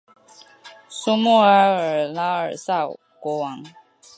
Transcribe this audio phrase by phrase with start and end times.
[0.89, 2.87] 苏穆埃尔拉尔萨
[3.19, 3.63] 国王。